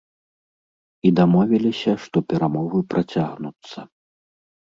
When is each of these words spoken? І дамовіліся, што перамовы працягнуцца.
І 1.09 1.11
дамовіліся, 1.19 1.91
што 2.05 2.17
перамовы 2.33 2.79
працягнуцца. 2.93 3.79